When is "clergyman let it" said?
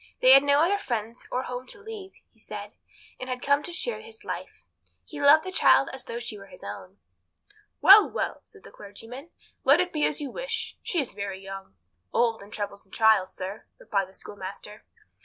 8.71-9.93